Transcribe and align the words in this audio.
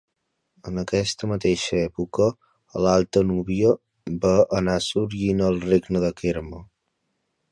En 0.69 0.81
aquesta 0.83 1.27
mateixa 1.31 1.75
època, 1.89 2.29
a 2.79 2.81
l'Alta 2.85 3.23
Nubia, 3.33 3.75
va 4.25 4.33
anar 4.63 4.77
sorgint 4.89 5.47
el 5.51 5.63
Regne 5.69 6.05
de 6.07 6.13
Kerma. 6.23 6.63